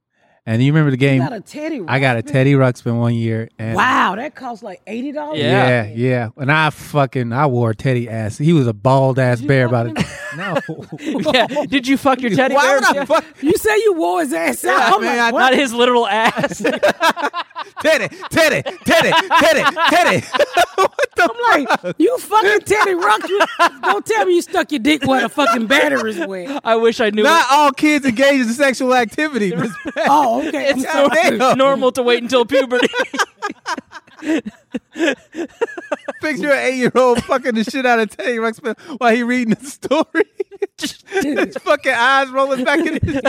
[0.45, 1.19] And you remember the game?
[1.19, 3.49] got a Teddy I got a Teddy Ruxpin one year.
[3.57, 5.39] And Wow, that cost like eighty dollars.
[5.39, 5.67] Yeah.
[5.67, 6.29] Yeah, yeah.
[6.37, 8.37] And I fucking I wore Teddy ass.
[8.37, 9.97] He was a bald ass bear about it.
[10.37, 10.57] No.
[11.33, 11.47] yeah.
[11.65, 12.75] Did you fuck your teddy Why bear?
[12.75, 13.05] would I Yeah.
[13.05, 14.93] fuck You say you wore his ass out.
[14.93, 15.39] I'm man, like, I- what?
[15.39, 16.59] Not his literal ass.
[17.81, 20.25] Teddy, Teddy, Teddy, Teddy, Teddy.
[21.19, 23.27] I'm like, you fucking Teddy Ruck.
[23.27, 23.39] You,
[23.83, 26.59] don't tell me you stuck your dick where the fucking batteries went.
[26.63, 27.23] I wish I knew.
[27.23, 29.55] Not all kids engage in sexual activity.
[29.55, 30.07] Miss Pat.
[30.09, 30.69] Oh, okay.
[30.71, 31.09] I'm it's sorry.
[31.21, 32.87] it's normal to wait until puberty.
[36.21, 40.25] Picture an eight-year-old fucking the shit out of Teddy Ruxpin while he reading the story.
[40.77, 43.13] his fucking eyes rolling back in his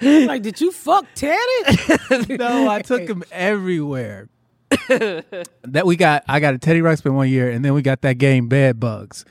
[0.00, 0.26] head.
[0.26, 2.36] like, did you fuck Teddy?
[2.36, 4.28] No, I took him everywhere.
[4.88, 8.18] that we got I got a Teddy Ruxpin one year and then we got that
[8.18, 9.24] game Bed Bugs.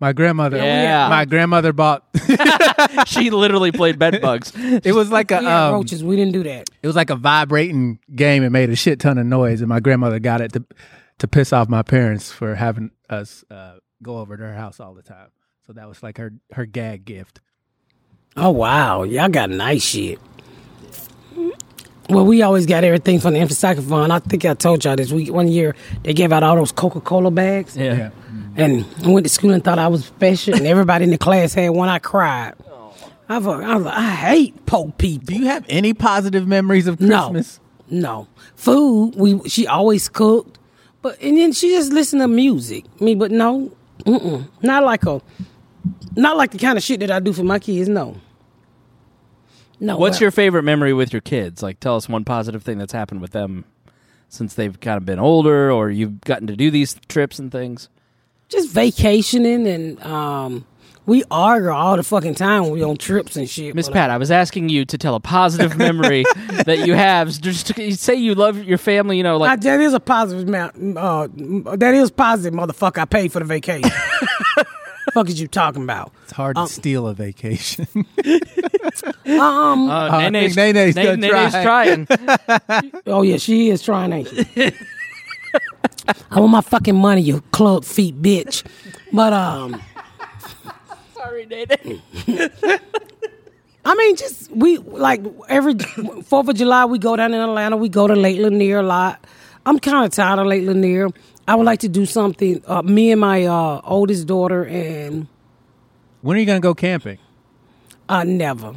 [0.00, 1.08] My grandmother Yeah.
[1.08, 2.04] my grandmother bought
[3.06, 4.52] she literally played bed bugs.
[4.56, 6.02] it was like a We had um, roaches.
[6.04, 6.68] We didn't do that.
[6.82, 9.80] it was like a vibrating game It made a shit ton of noise and my
[9.80, 10.64] grandmother got it to
[11.18, 14.94] to piss off my parents for having us uh, go over to her house all
[14.94, 15.28] the time.
[15.66, 17.40] So that was like her her gag gift.
[18.36, 20.18] Oh wow, y'all got nice shit.
[22.10, 24.10] Well, we always got everything from the empty saxophone.
[24.10, 25.10] I think I told y'all this.
[25.10, 28.10] We one year they gave out all those Coca Cola bags, Yeah.
[28.56, 31.54] And I went to school and thought I was special, and everybody in the class
[31.54, 31.88] had one.
[31.88, 32.54] I cried.
[33.28, 35.26] I was, I was like, I hate poor people.
[35.26, 37.60] Do you have any positive memories of No, Christmas?
[37.88, 39.14] no food.
[39.16, 40.58] We she always cooked,
[41.02, 42.84] but and then she just listened to music.
[43.00, 45.22] Me, but no, mm-mm, not like a,
[46.16, 47.88] not like the kind of shit that I do for my kids.
[47.88, 48.16] No,
[49.80, 49.96] no.
[49.96, 51.62] What's uh, your favorite memory with your kids?
[51.62, 53.64] Like, tell us one positive thing that's happened with them
[54.28, 57.88] since they've kind of been older, or you've gotten to do these trips and things.
[58.48, 60.66] Just vacationing and um
[61.06, 63.74] we argue all the fucking time when we on trips and shit.
[63.74, 66.24] Miss but, uh, Pat, I was asking you to tell a positive memory
[66.64, 67.28] that you have.
[67.40, 70.48] Just to, say you love your family, you know, I, like that is a positive.
[70.48, 71.28] Uh,
[71.76, 72.98] that is positive, motherfucker.
[72.98, 73.90] I paid for the vacation.
[75.12, 76.12] fuck is you talking about?
[76.24, 77.86] It's hard to steal a vacation.
[79.26, 79.88] Um.
[79.90, 82.06] uh, I Nene's, think Nene's Nene- still Nene's trying.
[83.06, 84.72] Oh yeah, she is trying, ain't she?
[86.30, 88.64] I want my fucking money, you club feet bitch.
[89.12, 89.80] But um,
[91.14, 92.00] Sorry, Nene.
[93.86, 95.74] I mean, just we like every
[96.24, 97.76] Fourth of July we go down in Atlanta.
[97.76, 99.24] We go to Lake Lanier a lot.
[99.66, 101.08] I'm kind of tired of Lake Lanier.
[101.46, 102.62] I would like to do something.
[102.66, 105.26] Uh, me and my uh, oldest daughter and
[106.22, 107.18] when are you gonna go camping?
[108.08, 108.74] uh, never.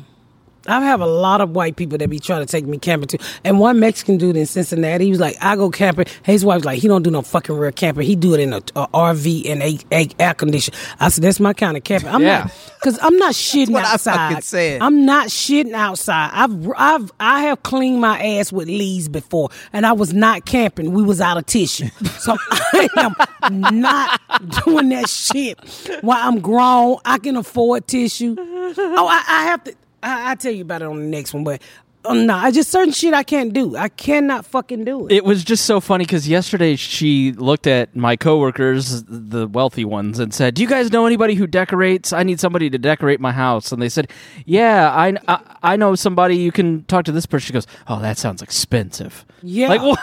[0.68, 3.18] I have a lot of white people that be trying to take me camping too.
[3.44, 6.06] And one Mexican dude in Cincinnati, he was like, I go camping.
[6.24, 8.06] His wife's like, he don't do no fucking real camping.
[8.06, 10.74] He do it in a, a RV and a, a air condition.
[11.00, 12.10] I said, that's my kind of camping.
[12.10, 12.40] I'm Yeah.
[12.44, 12.52] not,
[12.84, 14.44] cause I'm not shitting I outside.
[14.44, 14.82] said.
[14.82, 16.30] I'm not shitting outside.
[16.34, 20.92] I've, I've, I have cleaned my ass with leaves before and I was not camping.
[20.94, 21.90] We was out of tissue.
[22.20, 24.20] So I am not
[24.66, 25.58] doing that shit
[26.02, 26.98] while I'm grown.
[27.06, 28.36] I can afford tissue.
[28.38, 29.74] Oh, I, I have to.
[30.08, 31.62] I, I'll tell you about it on the next one, but
[32.08, 33.76] um, no, I just certain shit I can't do.
[33.76, 35.14] I cannot fucking do it.
[35.14, 40.20] It was just so funny because yesterday she looked at my coworkers, the wealthy ones,
[40.20, 42.14] and said, "Do you guys know anybody who decorates?
[42.14, 44.12] I need somebody to decorate my house." And they said,
[44.46, 46.38] "Yeah, I, I, I know somebody.
[46.38, 49.70] You can talk to this person." She goes, "Oh, that sounds expensive." Yeah.
[49.70, 50.00] like what?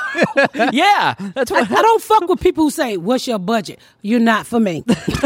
[0.74, 1.70] yeah, that's I, what.
[1.70, 4.84] I don't fuck with people who say, "What's your budget?" You're not for me.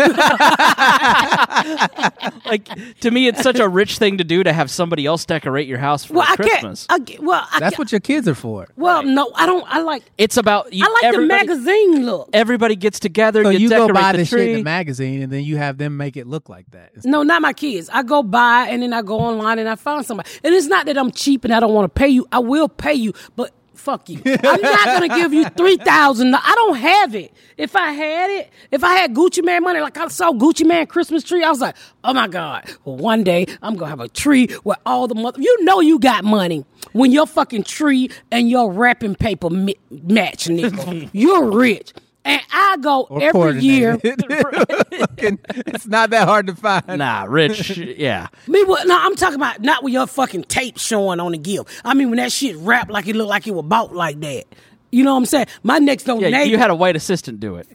[2.47, 2.69] like
[3.01, 5.79] to me, it's such a rich thing to do to have somebody else decorate your
[5.79, 6.68] house for well, I Christmas.
[6.77, 6.87] Can't.
[6.89, 8.69] I, well, I That's what your kids are for.
[8.77, 9.65] Well, no, I don't.
[9.69, 10.03] I like.
[10.19, 12.31] it's about you, I like the magazine look.
[12.33, 13.45] Everybody gets together.
[13.45, 15.79] So you, you go buy the the shit in the magazine and then you have
[15.79, 16.89] them make it look like that.
[16.89, 17.89] It's- No, not my kids.
[17.93, 20.29] I go buy and then I go online and I find somebody.
[20.45, 22.27] And it's not that I'm cheap and I don't want to pay you.
[22.33, 24.21] I will pay you, but fuck you.
[24.27, 26.35] I'm not gonna give you three thousand.
[26.35, 27.33] I don't have it.
[27.57, 30.87] If I had it, if I had Gucci Mane money, like I saw Gucci Mane
[30.87, 32.69] Christmas tree, I was like, oh my god.
[32.85, 35.41] Well, one day I'm gonna have a tree where all the mother.
[35.41, 40.47] You know you got money when your fucking tree and your wrapping paper mi- match,
[40.47, 41.11] nigga.
[41.12, 41.93] You're rich.
[42.25, 43.99] And I go or every year.
[44.03, 46.99] it's not that hard to find.
[46.99, 47.77] Nah, rich.
[47.79, 48.29] yeah.
[48.47, 48.87] Me, what?
[48.87, 51.71] No, I'm talking about not with your fucking tape showing on the gift.
[51.85, 54.45] I mean, when that shit wrapped like it looked like it was bought like that.
[54.91, 55.47] You know what I'm saying?
[55.63, 56.51] My next door Yeah, neighbor.
[56.51, 57.67] you had a white assistant do it.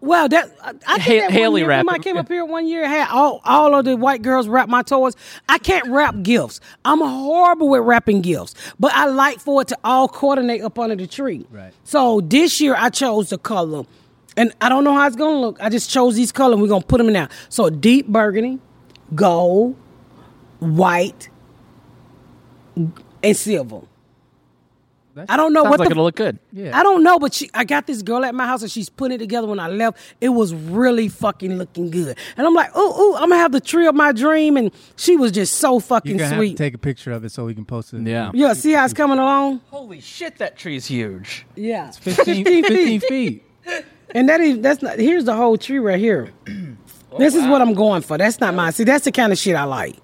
[0.00, 1.68] Well- that I, Ha- that Haley year.
[1.68, 4.68] Remember I came up here one year, had all all of the white girls wrap
[4.68, 5.14] my toys.
[5.48, 6.60] I can't wrap gifts.
[6.84, 10.96] I'm horrible with wrapping gifts, but I like for it to all coordinate up under
[10.96, 11.46] the tree.
[11.50, 11.72] Right.
[11.84, 13.84] So this year I chose the color,
[14.36, 15.56] and I don't know how it's gonna look.
[15.60, 16.58] I just chose these colors.
[16.60, 17.28] We're gonna put them in now.
[17.48, 18.58] So deep burgundy,
[19.14, 19.76] gold,
[20.60, 21.28] white,
[22.76, 23.82] and silver.
[25.28, 26.38] I don't know Sounds what like the it'll look good.
[26.52, 26.78] Yeah.
[26.78, 29.16] I don't know, but she, I got this girl at my house and she's putting
[29.16, 29.98] it together when I left.
[30.20, 32.16] It was really fucking looking good.
[32.36, 34.56] And I'm like, oh, oh, I'm gonna have the tree of my dream.
[34.56, 36.52] And she was just so You're fucking gonna have sweet.
[36.56, 37.96] to take a picture of it so we can post it.
[37.98, 38.30] in the Yeah.
[38.30, 38.36] group.
[38.40, 39.60] yeah, see how it's coming along?
[39.70, 41.44] Holy shit, that tree's huge.
[41.56, 41.90] Yeah.
[41.90, 43.44] 15, 15 feet.
[44.14, 46.30] And that is that's not here's the whole tree right here.
[47.14, 48.16] Oh, this is what I'm going for.
[48.16, 48.72] That's not mine.
[48.72, 49.96] See, that's the kind of shit I like.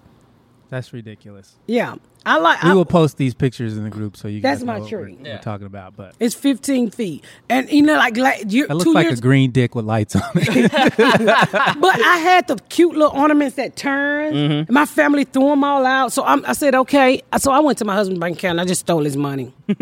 [0.68, 1.56] That's ridiculous.
[1.66, 1.94] Yeah.
[2.28, 4.40] I like We I, will post these pictures in the group so you.
[4.40, 5.16] That's my tree.
[5.18, 5.36] We're, Yeah.
[5.36, 7.24] we're talking about, but it's 15 feet.
[7.48, 9.84] And you know, like, like you, it looks two like years a green dick with
[9.84, 10.70] lights on it.
[11.80, 14.34] But I had the cute little ornaments that turn.
[14.34, 14.72] Mm-hmm.
[14.72, 16.12] My family threw them all out.
[16.12, 17.22] So I'm, I said, okay.
[17.38, 19.52] So I went to my husband's bank account and I just stole his money.
[19.68, 19.74] I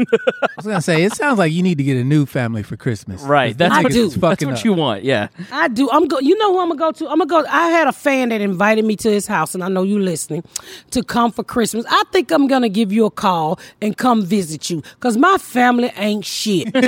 [0.57, 3.23] was gonna say it sounds like you need to get a new family for Christmas.
[3.23, 3.57] Right.
[3.57, 4.09] That's I what, do.
[4.09, 4.65] that's what up.
[4.65, 5.05] you want.
[5.05, 5.29] Yeah.
[5.53, 5.89] I do.
[5.91, 6.19] I'm go.
[6.19, 7.09] You know who I'm gonna go to?
[7.09, 7.45] I'm gonna go.
[7.49, 10.43] I had a fan that invited me to his house, and I know you listening
[10.91, 11.85] to come for Christmas.
[11.89, 15.93] I think I'm gonna give you a call and come visit you because my family
[15.97, 16.73] ain't shit.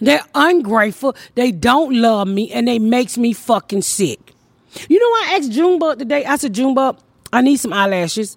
[0.00, 1.16] They're ungrateful.
[1.34, 4.34] They don't love me, and they makes me fucking sick.
[4.88, 6.24] You know, I asked Junebug today.
[6.24, 6.98] I said, Junebug,
[7.32, 8.36] I need some eyelashes.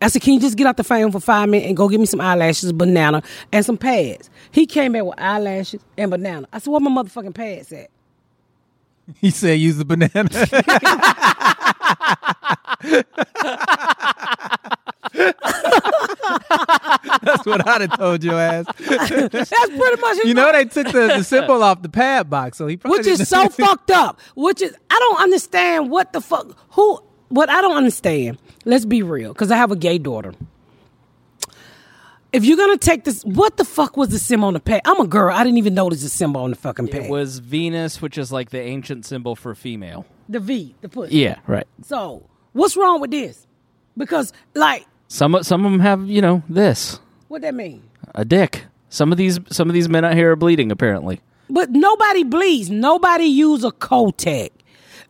[0.00, 1.98] I said, can you just get out the phone for five minutes and go get
[1.98, 4.30] me some eyelashes, banana, and some pads?
[4.52, 6.46] He came back with eyelashes and banana.
[6.52, 7.90] I said, where my motherfucking pads at?
[9.20, 10.28] He said use the banana.
[17.22, 18.66] That's what I'd have told your ass.
[18.78, 22.66] That's pretty much You know they took the, the symbol off the pad box, so
[22.66, 24.20] he probably which is so fucked up.
[24.34, 28.38] Which is I don't understand what the fuck who what I don't understand.
[28.64, 30.34] Let's be real, because I have a gay daughter.
[32.30, 34.82] If you're gonna take this, what the fuck was the symbol on the pad?
[34.84, 35.34] I'm a girl.
[35.34, 37.04] I didn't even notice the symbol on the fucking pad.
[37.04, 40.04] It was Venus, which is like the ancient symbol for female.
[40.28, 41.10] the V, the push.
[41.10, 41.66] Yeah, right.
[41.82, 43.46] So what's wrong with this?
[43.96, 47.82] Because like, Some some of them have, you know, this what that mean?
[48.14, 48.66] a dick.
[48.90, 50.70] Some of these some of these men out here are bleeding.
[50.70, 52.68] Apparently, But nobody bleeds.
[52.68, 54.50] Nobody use a Kotex.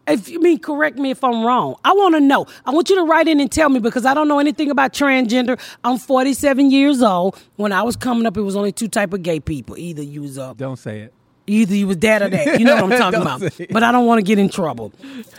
[0.09, 1.77] If you mean correct me if I'm wrong.
[1.85, 2.47] I want to know.
[2.65, 4.93] I want you to write in and tell me because I don't know anything about
[4.93, 5.61] transgender.
[5.85, 7.39] I'm 47 years old.
[7.57, 9.77] When I was coming up, it was only two type of gay people.
[9.77, 11.15] Either you was a Don't say it.
[11.49, 12.61] Either you was that or that.
[12.61, 13.53] You know what I'm talking about.
[13.53, 13.67] say.
[13.71, 14.93] But I don't want to get in trouble.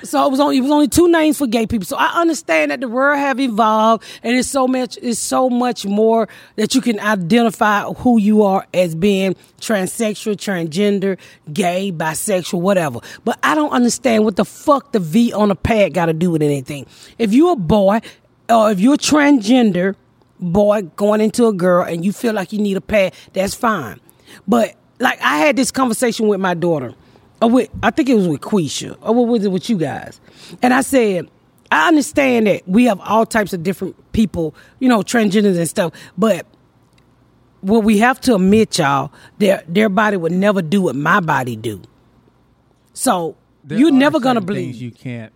[0.04, 1.86] So it was only it was only two names for gay people.
[1.86, 5.86] So I understand that the world have evolved and it's so much it's so much
[5.86, 11.18] more that you can identify who you are as being transsexual, transgender,
[11.54, 13.00] gay, bisexual, whatever.
[13.24, 16.32] But I don't understand what the fuck the V on a pad got to do
[16.32, 16.86] with anything.
[17.18, 18.00] If you're a boy
[18.50, 19.96] or if you're a transgender
[20.40, 24.00] boy going into a girl and you feel like you need a pad, that's fine.
[24.48, 26.94] But like I had this conversation with my daughter,
[27.42, 30.20] or with I think it was with Quisha, or what was it with you guys?
[30.62, 31.30] And I said,
[31.72, 35.94] I understand that we have all types of different people, you know, transgenders and stuff,
[36.18, 36.46] but
[37.62, 41.56] what we have to admit, y'all, their their body would never do what my body
[41.56, 41.82] do.
[42.94, 44.76] So There you're never gonna bleed.
[44.76, 45.32] You can't.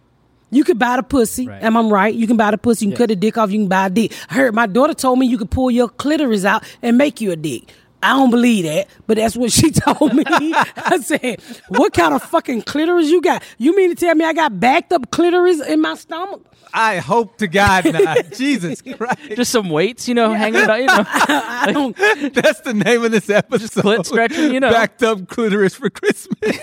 [0.50, 1.48] You could buy the pussy.
[1.48, 1.64] Right.
[1.64, 2.14] Am I right?
[2.14, 2.86] You can buy the pussy.
[2.86, 3.50] You can cut the dick off.
[3.50, 4.14] You can buy a dick.
[4.30, 7.32] I heard my daughter told me you could pull your clitoris out and make you
[7.32, 7.74] a dick.
[8.04, 10.24] I don't believe that, but that's what she told me.
[10.28, 13.44] I said, "What kind of fucking clitoris you got?
[13.58, 16.42] You mean to tell me I got backed up clitoris in my stomach?"
[16.76, 18.32] I hope to God not.
[18.32, 19.20] Jesus Christ.
[19.36, 20.80] just some weights, you know, hanging out.
[20.80, 21.96] You know, I don't.
[22.34, 23.84] That's the name of this episode.
[23.84, 24.72] clit stretching, you know.
[24.72, 26.58] Backed up clitoris for Christmas.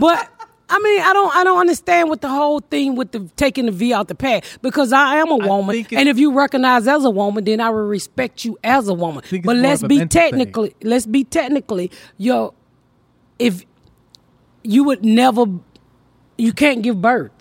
[0.00, 0.30] But
[0.70, 1.36] I mean, I don't.
[1.36, 4.44] I don't understand what the whole thing with the taking the V out the pad
[4.60, 7.86] because I am a woman, and if you recognize as a woman, then I will
[7.86, 9.24] respect you as a woman.
[9.44, 10.30] But let's be mental thing.
[10.30, 10.74] technically.
[10.82, 11.90] Let's be technically.
[12.18, 12.54] Yo,
[13.38, 13.64] if
[14.62, 15.46] you would never,
[16.36, 17.32] you can't give birth.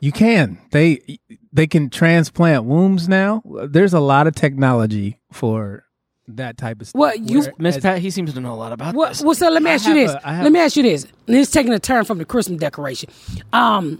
[0.00, 0.58] You can.
[0.70, 1.18] They
[1.52, 3.42] they can transplant wombs now.
[3.68, 5.81] There's a lot of technology for
[6.28, 6.98] that type of stuff.
[6.98, 9.10] Well, you- Where- Miss Pat, he seems to know a lot about What?
[9.10, 9.22] this.
[9.22, 10.12] Well, so let me I ask you this.
[10.12, 11.06] a- I have- let me ask you this.
[11.26, 13.10] And it's taking a turn from the Christmas decoration.
[13.52, 13.98] Um,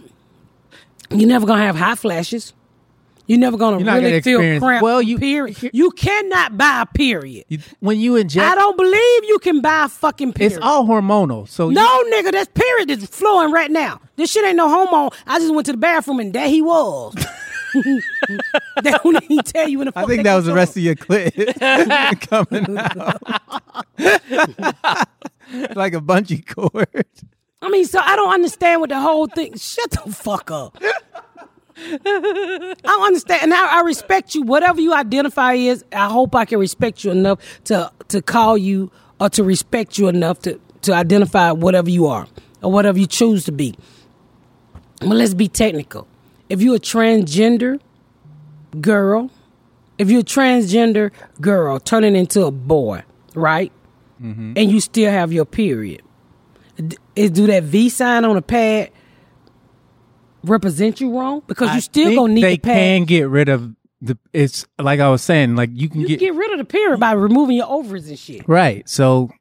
[1.11, 2.53] you're never gonna have hot flashes.
[3.25, 4.83] You're never gonna You're really gonna feel experience- cramped.
[4.83, 5.69] well, you- period.
[5.73, 7.45] You cannot buy a period.
[7.47, 10.57] you- when you inject, I don't believe you can buy a fucking period.
[10.57, 11.47] it's all hormonal.
[11.47, 14.01] So you- no, nigga, that's period is flowing right now.
[14.17, 15.09] This shit ain't no hormone.
[15.25, 17.15] I just went to the bathroom and there he was.
[17.73, 19.93] they don't even tell you in the.
[19.95, 21.33] I think that was the rest of your clip
[22.29, 23.21] coming out
[25.75, 27.05] like a bungee cord.
[27.61, 29.57] I mean, so I don't understand what the whole thing.
[29.57, 30.77] Shut the fuck up.
[31.75, 31.97] I
[32.83, 34.43] don't understand, and I, I respect you.
[34.43, 38.91] Whatever you identify as, I hope I can respect you enough to to call you
[39.19, 42.27] or to respect you enough to to identify whatever you are
[42.61, 43.75] or whatever you choose to be.
[44.99, 46.07] But let's be technical.
[46.49, 47.79] If you're a transgender
[48.79, 49.31] girl,
[49.97, 53.03] if you're a transgender girl turning into a boy,
[53.35, 53.71] right?
[54.21, 54.53] Mm-hmm.
[54.55, 56.01] And you still have your period,
[57.15, 58.91] is do that V sign on a pad
[60.43, 61.41] represent you wrong?
[61.47, 62.75] Because you still gonna need they the pad.
[62.75, 64.17] can get rid of the.
[64.31, 66.99] It's like I was saying, like you can you get, get rid of the period
[66.99, 68.47] by removing your ovaries and shit.
[68.47, 68.87] right.
[68.87, 69.31] So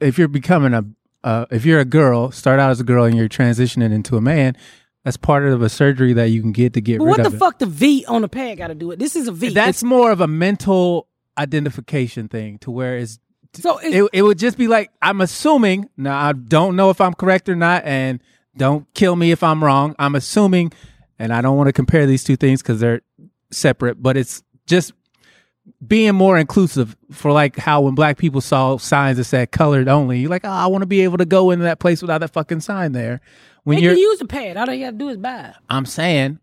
[0.00, 0.84] if you're becoming a,
[1.24, 4.20] uh, if you're a girl, start out as a girl and you're transitioning into a
[4.20, 4.56] man,
[5.04, 7.32] that's part of a surgery that you can get to get But rid what of
[7.32, 7.38] the it.
[7.40, 8.98] fuck the V on the pad got to do it?
[8.98, 9.50] This is a V.
[9.50, 13.18] That's more of a mental identification thing to where it's
[13.54, 15.88] so it's, it, it would just be like I'm assuming.
[15.96, 18.20] Now I don't know if I'm correct or not, and
[18.56, 19.96] don't kill me if I'm wrong.
[19.98, 20.72] I'm assuming,
[21.18, 23.00] and I don't want to compare these two things because they're
[23.50, 24.00] separate.
[24.00, 24.92] But it's just
[25.84, 30.20] being more inclusive for like how when black people saw signs that said colored only,
[30.20, 32.32] you're like, oh, I want to be able to go into that place without that
[32.32, 33.20] fucking sign there.
[33.64, 34.56] When you're, use the pad.
[34.56, 35.54] All they got to do is buy it.
[35.68, 36.38] I'm saying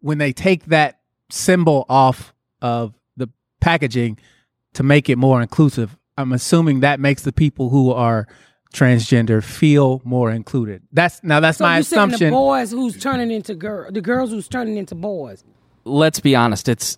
[0.00, 3.28] when they take that symbol off of the
[3.60, 4.18] packaging
[4.74, 8.26] to make it more inclusive, I'm assuming that makes the people who are
[8.74, 10.82] transgender feel more included.
[10.92, 12.30] That's now that's So my you saying the assumption.
[12.30, 15.44] boys who's turning into girl, the girls who's turning into boys.
[15.84, 16.96] let's be honest, it's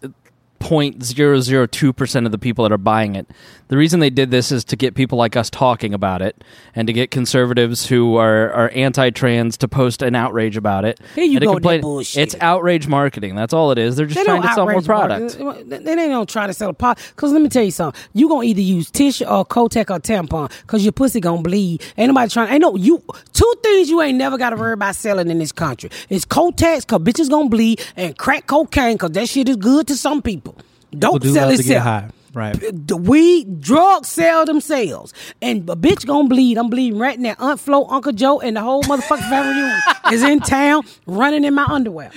[0.62, 3.26] 0.002% of the people that are buying it.
[3.68, 6.44] The reason they did this is to get people like us talking about it
[6.74, 11.00] and to get conservatives who are, are anti trans to post an outrage about it.
[11.14, 12.22] Here you and to go complain- bullshit.
[12.22, 13.34] It's outrage marketing.
[13.34, 13.96] That's all it is.
[13.96, 15.38] They're just They trying to sell more product.
[15.40, 15.84] market.
[15.84, 16.98] They don't try to sell a pot.
[17.16, 18.00] Cause let me tell you something.
[18.12, 20.50] You gonna either use tissue or Kotex or tampon.
[20.66, 21.82] Cause your pussy gonna bleed.
[21.96, 22.52] Ain't nobody trying.
[22.52, 23.02] Ain't no you.
[23.32, 25.90] Two things you ain't never got to worry about selling in this country.
[26.10, 29.96] It's Kotex, cause bitches gonna bleed, and crack cocaine, cause that shit is good to
[29.96, 30.51] some people.
[30.98, 31.84] Don't do sell love to get itself.
[31.84, 32.92] high, right?
[32.92, 37.86] weed drugs sell themselves and a bitch gonna bleed i'm bleeding right now aunt flo
[37.88, 39.72] uncle joe and the whole motherfucking family
[40.14, 42.10] is in town running in my underwear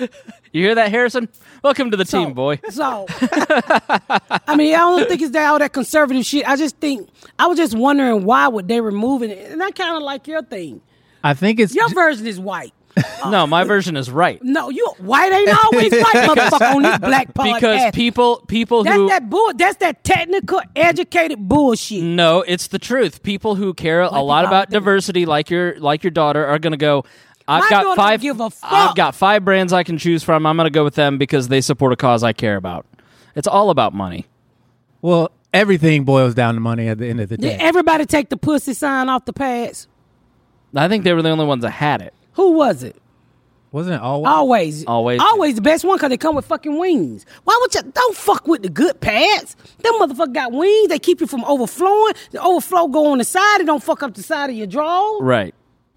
[0.52, 1.28] You hear that, Harrison?
[1.64, 2.60] Welcome to the so, team, boy.
[2.70, 3.06] so
[4.48, 7.10] i mean i don't think it's that all that conservative shit i just think
[7.40, 10.42] i was just wondering why would they remove it and i kind of like your
[10.44, 10.82] thing
[11.24, 12.72] I think it's your version is white
[13.30, 14.42] No, my version is right.
[14.44, 18.96] no you white ain't always white motherfucker on this black podcast Because people people that's
[18.96, 23.22] who that bull that's that technical educated bullshit No, it's the truth.
[23.24, 24.80] People who care a lot about out there.
[24.80, 27.04] diversity, like your like your daughter, are going to go.
[27.48, 28.22] I've My got five.
[28.22, 28.72] don't give a fuck.
[28.72, 30.48] I've got five brands I can choose from.
[30.48, 32.88] I'm going to go with them because they support a cause I care about.
[33.36, 34.26] It's all about money.
[35.02, 37.50] well, everything boils down to money at the end of the day.
[37.52, 37.64] Did day.
[37.64, 39.88] everybody take the pussy sign off the pads?
[40.76, 42.15] I think they were the only ones that had it.
[42.36, 42.96] Who was it?
[43.72, 44.28] Wasn't it always?
[44.30, 45.20] Always, Always.
[45.20, 47.26] always the best one because they come with fucking wings.
[47.44, 47.82] Why would you?
[47.82, 49.58] Don't fuck with the good pads.
[49.84, 50.88] Them motherfucker got wings.
[50.88, 52.14] They keep you from overflowing.
[52.32, 53.60] The overflow go on the side.
[53.60, 55.22] It don't fuck up the side of your drawers.
[55.22, 55.54] Right.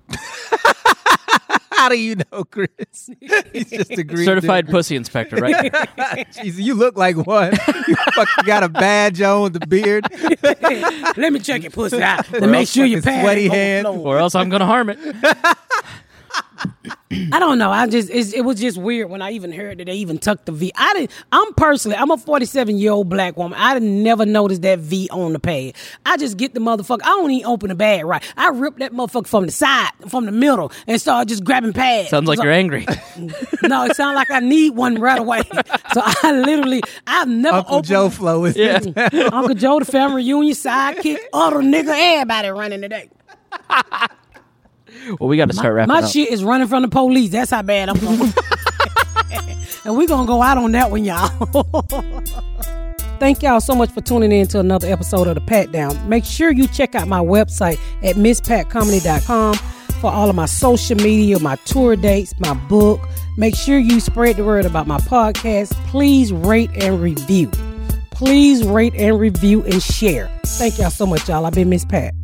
[1.70, 3.08] How do you know, Chris?
[3.52, 4.24] He's just agreeing.
[4.26, 5.54] Certified pussy inspector, right?
[5.72, 7.52] Jeez, you look like one.
[7.86, 10.04] You fucking got a badge on with the beard.
[11.16, 14.18] Let me check your pussy out to make sure your fucking pads sweaty hands, or
[14.18, 14.98] else I'm going to harm it.
[17.32, 17.70] I don't know.
[17.70, 20.46] I just it's, it was just weird when I even heard that they even tucked
[20.46, 20.72] the V.
[20.76, 21.10] I didn't.
[21.32, 21.96] I'm personally.
[21.96, 23.58] I'm a 47 year old black woman.
[23.60, 25.74] I never noticed that V on the pad.
[26.04, 27.00] I just get the motherfucker.
[27.02, 28.22] I don't even open the bag right.
[28.36, 32.10] I rip that motherfucker from the side, from the middle, and start just grabbing pads.
[32.10, 32.86] Sounds like So- you're angry.
[33.64, 35.42] No, it sounds like I need one right away.
[35.92, 38.78] So I literally, I've never Uncle opened Joe flow is Yeah.
[39.32, 43.10] Uncle Joe, the family reunion, sidekick, other nigga, everybody running today.
[45.18, 46.10] Well, we got to start wrapping My up.
[46.10, 47.30] shit is running from the police.
[47.30, 48.20] That's how bad I'm going.
[49.84, 51.28] and we're going to go out on that one, y'all.
[53.18, 56.08] Thank y'all so much for tuning in to another episode of The Pat Down.
[56.08, 59.54] Make sure you check out my website at mspatcomedy.com
[60.00, 63.00] for all of my social media, my tour dates, my book.
[63.36, 65.72] Make sure you spread the word about my podcast.
[65.88, 67.50] Please rate and review.
[68.12, 70.30] Please rate and review and share.
[70.44, 71.44] Thank y'all so much, y'all.
[71.44, 72.14] I've been Miss Pat.